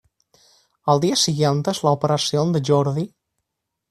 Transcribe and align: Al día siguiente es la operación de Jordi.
Al 0.85 0.99
día 0.99 1.15
siguiente 1.15 1.69
es 1.69 1.83
la 1.83 1.91
operación 1.91 2.51
de 2.53 2.63
Jordi. 2.65 3.13